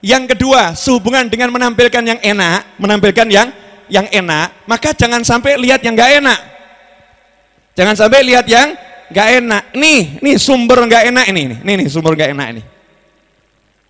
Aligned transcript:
Yang 0.00 0.32
kedua, 0.36 0.72
sehubungan 0.72 1.28
dengan 1.28 1.52
menampilkan 1.52 2.00
yang 2.00 2.20
enak, 2.24 2.80
menampilkan 2.80 3.28
yang 3.28 3.48
yang 3.92 4.06
enak, 4.08 4.64
maka 4.64 4.96
jangan 4.96 5.20
sampai 5.20 5.60
lihat 5.60 5.84
yang 5.84 5.92
nggak 5.92 6.12
enak. 6.24 6.40
Jangan 7.76 7.94
sampai 7.98 8.24
lihat 8.24 8.48
yang 8.48 8.72
nggak 9.12 9.28
enak. 9.44 9.62
Nih, 9.76 10.16
nih 10.24 10.36
sumber 10.40 10.80
nggak 10.88 11.12
enak 11.12 11.24
ini, 11.28 11.42
nih, 11.52 11.58
nih, 11.60 11.74
nih 11.84 11.88
sumber 11.92 12.16
nggak 12.16 12.30
enak 12.32 12.46
ini. 12.56 12.62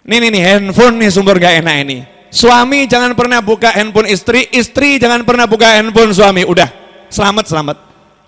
Nih, 0.00 0.18
nih, 0.18 0.30
nih 0.34 0.42
handphone 0.42 0.96
nih 0.98 1.10
sumber 1.14 1.36
nggak 1.38 1.54
enak 1.62 1.76
ini. 1.86 1.98
Suami 2.30 2.86
jangan 2.90 3.14
pernah 3.14 3.38
buka 3.38 3.70
handphone 3.70 4.10
istri, 4.10 4.50
istri 4.50 4.98
jangan 4.98 5.22
pernah 5.22 5.46
buka 5.46 5.78
handphone 5.78 6.10
suami. 6.10 6.42
Udah, 6.42 6.66
selamat 7.06 7.44
selamat. 7.46 7.76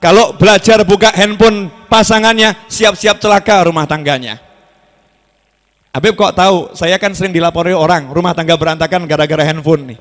Kalau 0.02 0.34
belajar 0.34 0.82
buka 0.82 1.14
handphone 1.14 1.70
pasangannya, 1.86 2.66
siap-siap 2.66 3.22
celaka 3.22 3.62
rumah 3.66 3.86
tangganya. 3.86 4.51
Habib 5.92 6.16
kok 6.16 6.32
tahu, 6.32 6.72
saya 6.72 6.96
kan 6.96 7.12
sering 7.12 7.36
dilapori 7.36 7.76
orang, 7.76 8.08
rumah 8.08 8.32
tangga 8.32 8.56
berantakan 8.56 9.04
gara-gara 9.04 9.44
handphone 9.44 9.92
nih. 9.92 9.98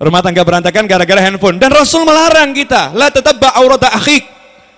Rumah 0.00 0.20
tangga 0.24 0.40
berantakan 0.40 0.88
gara-gara 0.88 1.20
handphone. 1.20 1.60
Dan 1.60 1.68
Rasul 1.68 2.08
melarang 2.08 2.56
kita, 2.56 2.96
la 2.96 3.12
tetap 3.12 3.36
ba'aurata 3.36 3.92
akhik. 3.92 4.24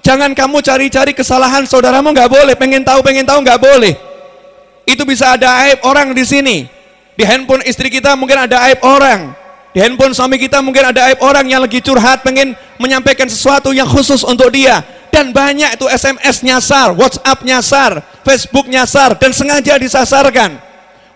Jangan 0.03 0.35
kamu 0.35 0.59
cari-cari 0.59 1.15
kesalahan 1.15 1.63
saudaramu 1.71 2.11
nggak 2.11 2.27
boleh, 2.27 2.55
pengen 2.59 2.83
tahu 2.83 2.99
pengen 3.03 3.23
tahu 3.23 3.47
nggak 3.47 3.63
boleh. 3.63 3.95
Itu 4.87 5.07
bisa 5.07 5.39
ada 5.39 5.67
aib 5.67 5.83
orang 5.87 6.11
di 6.15 6.23
sini. 6.27 6.57
Di 7.15 7.23
handphone 7.23 7.63
istri 7.63 7.87
kita 7.87 8.15
mungkin 8.19 8.43
ada 8.43 8.67
aib 8.67 8.83
orang. 8.83 9.35
Di 9.71 9.83
handphone 9.83 10.15
suami 10.15 10.35
kita 10.39 10.63
mungkin 10.67 10.95
ada 10.95 11.11
aib 11.11 11.23
orang 11.23 11.47
yang 11.47 11.63
lagi 11.63 11.79
curhat 11.79 12.27
pengen 12.27 12.59
menyampaikan 12.79 13.31
sesuatu 13.31 13.71
yang 13.71 13.87
khusus 13.87 14.27
untuk 14.27 14.51
dia. 14.51 14.83
Dan 15.17 15.33
banyak 15.33 15.81
itu 15.81 15.89
SMS 15.89 16.45
nyasar, 16.45 16.93
WhatsApp 16.93 17.41
nyasar, 17.41 18.05
Facebook 18.21 18.69
nyasar 18.69 19.17
dan 19.17 19.33
sengaja 19.33 19.81
disasarkan. 19.81 20.61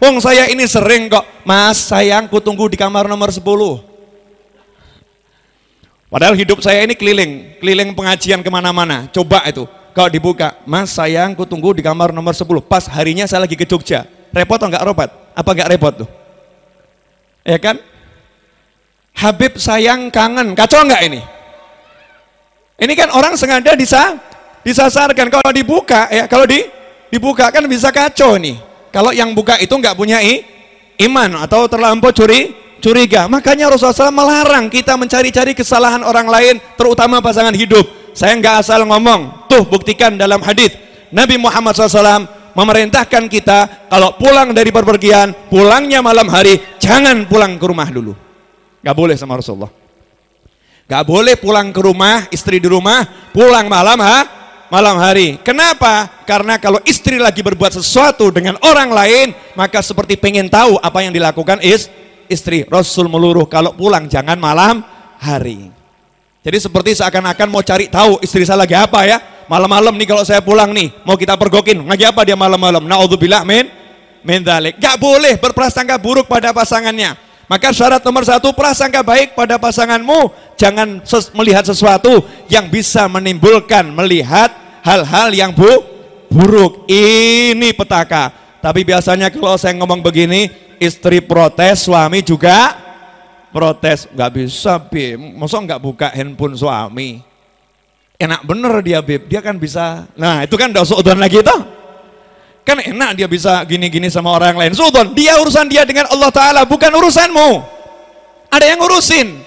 Wong 0.01 0.17
saya 0.25 0.49
ini 0.49 0.65
sering 0.65 1.13
kok, 1.13 1.21
Mas 1.45 1.93
sayangku 1.93 2.41
tunggu 2.41 2.73
di 2.73 2.81
kamar 2.81 3.05
nomor 3.05 3.29
10. 3.29 3.45
Padahal 6.09 6.33
hidup 6.33 6.65
saya 6.65 6.81
ini 6.89 6.97
keliling, 6.97 7.61
keliling 7.61 7.93
pengajian 7.93 8.41
ke 8.41 8.49
mana-mana. 8.49 9.05
Coba 9.13 9.45
itu, 9.45 9.69
kalau 9.93 10.09
dibuka, 10.09 10.57
Mas 10.65 10.97
sayangku 10.97 11.45
tunggu 11.45 11.77
di 11.77 11.85
kamar 11.85 12.09
nomor 12.09 12.33
10. 12.33 12.49
Pas 12.65 12.89
harinya 12.89 13.29
saya 13.29 13.45
lagi 13.45 13.53
ke 13.53 13.69
Jogja. 13.69 14.09
Repot 14.33 14.57
atau 14.57 14.73
enggak 14.73 14.81
repot? 14.89 15.13
Apa 15.37 15.51
enggak 15.53 15.69
repot 15.77 15.93
tuh? 15.93 16.09
Ya 17.45 17.61
kan? 17.61 17.77
Habib 19.13 19.61
sayang 19.61 20.09
kangen, 20.09 20.57
kacau 20.57 20.89
enggak 20.89 21.05
ini? 21.05 21.21
Ini 22.81 22.93
kan 22.97 23.13
orang 23.13 23.37
sengaja 23.37 23.77
disa, 23.77 24.17
disasarkan. 24.65 25.29
Kalau 25.29 25.53
dibuka, 25.53 26.09
ya 26.09 26.25
kalau 26.25 26.49
di, 26.49 26.65
dibuka 27.13 27.53
kan 27.53 27.61
bisa 27.69 27.93
kacau 27.93 28.41
nih. 28.41 28.57
Kalau 28.89 29.13
yang 29.13 29.37
buka 29.37 29.61
itu 29.61 29.71
enggak 29.77 29.95
punya 29.95 30.19
i, 30.25 30.43
iman 31.05 31.45
atau 31.45 31.69
terlampau 31.69 32.11
curi, 32.11 32.57
curiga. 32.81 33.29
Makanya 33.29 33.69
Rasulullah 33.71 34.11
SAW 34.11 34.17
melarang 34.17 34.67
kita 34.73 34.97
mencari-cari 34.97 35.53
kesalahan 35.53 36.01
orang 36.01 36.27
lain, 36.27 36.55
terutama 36.75 37.21
pasangan 37.21 37.53
hidup. 37.53 37.85
Saya 38.17 38.35
nggak 38.41 38.67
asal 38.67 38.83
ngomong, 38.89 39.47
tuh 39.47 39.63
buktikan 39.69 40.19
dalam 40.19 40.43
hadis 40.43 40.75
Nabi 41.15 41.39
Muhammad 41.39 41.79
SAW 41.79 42.27
memerintahkan 42.55 43.31
kita 43.31 43.89
kalau 43.91 44.15
pulang 44.19 44.51
dari 44.51 44.75
perpergian, 44.75 45.31
pulangnya 45.47 46.03
malam 46.03 46.27
hari, 46.27 46.59
jangan 46.83 47.27
pulang 47.31 47.59
ke 47.59 47.65
rumah 47.67 47.87
dulu. 47.87 48.15
Gak 48.81 48.97
boleh 48.97 49.15
sama 49.15 49.39
Rasulullah. 49.39 49.80
Gak 50.91 51.07
boleh 51.07 51.39
pulang 51.39 51.71
ke 51.71 51.79
rumah, 51.79 52.27
istri 52.35 52.59
di 52.59 52.67
rumah, 52.67 53.07
pulang 53.31 53.71
malam 53.71 53.95
ha? 54.03 54.41
malam 54.75 54.99
hari. 54.99 55.39
Kenapa? 55.47 56.11
Karena 56.27 56.59
kalau 56.59 56.83
istri 56.83 57.19
lagi 57.19 57.47
berbuat 57.47 57.79
sesuatu 57.79 58.31
dengan 58.35 58.59
orang 58.63 58.91
lain, 58.91 59.27
maka 59.55 59.83
seperti 59.87 60.19
pengen 60.19 60.51
tahu 60.51 60.83
apa 60.83 60.99
yang 61.07 61.15
dilakukan 61.15 61.63
is 61.63 61.87
istri. 62.27 62.67
Rasul 62.67 63.07
meluruh 63.07 63.47
kalau 63.47 63.71
pulang 63.71 64.11
jangan 64.11 64.35
malam 64.35 64.83
hari. 65.23 65.71
Jadi 66.41 66.59
seperti 66.59 66.97
seakan-akan 66.99 67.47
mau 67.53 67.61
cari 67.61 67.87
tahu 67.87 68.19
istri 68.25 68.43
saya 68.43 68.65
lagi 68.65 68.75
apa 68.75 69.07
ya. 69.07 69.23
Malam-malam 69.47 69.95
nih 69.95 70.09
kalau 70.11 70.23
saya 70.27 70.43
pulang 70.43 70.75
nih, 70.75 70.91
mau 71.07 71.19
kita 71.19 71.39
pergokin. 71.39 71.87
Lagi 71.87 72.07
apa 72.07 72.27
dia 72.27 72.39
malam-malam? 72.39 72.87
Naudzubillah 72.87 73.47
min 73.47 73.67
min. 74.25 74.41
Gak 74.79 74.97
boleh 74.97 75.37
berprasangka 75.37 75.99
buruk 76.01 76.31
pada 76.31 76.55
pasangannya. 76.55 77.30
Maka 77.51 77.75
syarat 77.75 77.99
nomor 78.07 78.23
satu 78.23 78.55
prasangka 78.55 79.03
baik 79.03 79.35
pada 79.35 79.59
pasanganmu. 79.59 80.31
Jangan 80.55 81.03
ses 81.03 81.35
melihat 81.35 81.67
sesuatu 81.67 82.23
yang 82.47 82.71
bisa 82.71 83.11
menimbulkan 83.11 83.91
melihat 83.91 84.55
hal-hal 84.87 85.35
yang 85.35 85.51
bu 85.51 85.83
buruk. 86.31 86.87
Ini 86.87 87.75
petaka. 87.75 88.31
Tapi 88.63 88.87
biasanya 88.87 89.35
kalau 89.35 89.59
saya 89.59 89.75
ngomong 89.83 89.99
begini, 89.99 90.47
istri 90.79 91.19
protes, 91.19 91.91
suami 91.91 92.23
juga 92.23 92.79
protes. 93.51 94.07
Nggak 94.15 94.31
bisa, 94.31 94.79
Bim. 94.79 95.35
Masa 95.35 95.59
nggak 95.59 95.83
buka 95.83 96.07
handphone 96.15 96.55
suami? 96.55 97.19
Enak 98.15 98.47
bener 98.47 98.79
dia, 98.79 99.03
Bib. 99.03 99.27
Dia 99.27 99.43
kan 99.43 99.59
bisa. 99.59 100.07
Nah, 100.15 100.47
itu 100.47 100.55
kan 100.55 100.71
seudon 100.87 101.19
lagi 101.19 101.43
toh. 101.43 101.67
Kan 102.71 102.79
enak 102.79 103.19
dia 103.19 103.27
bisa 103.27 103.67
gini-gini 103.67 104.07
sama 104.07 104.31
orang 104.31 104.55
lain. 104.55 104.71
Sultan, 104.79 105.11
dia 105.11 105.35
urusan 105.43 105.67
dia 105.67 105.83
dengan 105.83 106.07
Allah 106.07 106.31
Ta'ala, 106.31 106.63
bukan 106.63 106.87
urusanmu. 106.87 107.67
Ada 108.47 108.63
yang 108.71 108.79
ngurusin. 108.79 109.43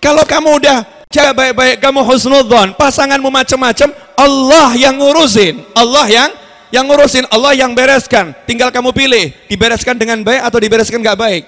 Kalau 0.00 0.24
kamu 0.24 0.64
udah 0.64 1.04
jaga 1.12 1.36
baik-baik, 1.36 1.84
kamu 1.84 2.00
husnudzon, 2.00 2.72
pasanganmu 2.80 3.28
macam-macam, 3.28 3.92
Allah 4.16 4.72
yang 4.72 4.96
ngurusin. 4.96 5.68
Allah 5.76 6.08
yang 6.08 6.30
yang 6.72 6.88
ngurusin, 6.88 7.28
Allah 7.28 7.52
yang 7.52 7.76
bereskan. 7.76 8.32
Tinggal 8.48 8.72
kamu 8.72 8.88
pilih, 8.96 9.36
dibereskan 9.52 10.00
dengan 10.00 10.24
baik 10.24 10.40
atau 10.48 10.56
dibereskan 10.56 11.04
gak 11.04 11.20
baik. 11.20 11.44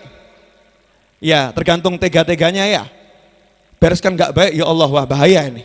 Ya, 1.25 1.57
tergantung 1.57 1.97
tega-teganya 1.97 2.69
ya. 2.69 2.85
Bereskan 3.81 4.13
gak 4.13 4.37
baik, 4.37 4.61
ya 4.61 4.69
Allah, 4.69 4.93
wah 4.93 5.09
bahaya 5.09 5.41
ini. 5.49 5.65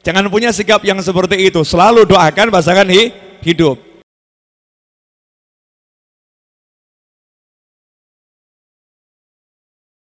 Jangan 0.00 0.32
punya 0.32 0.48
sikap 0.48 0.80
yang 0.80 0.96
seperti 1.04 1.44
itu. 1.44 1.60
Selalu 1.60 2.08
doakan 2.08 2.48
pasangan 2.48 2.88
hidup. 3.44 3.85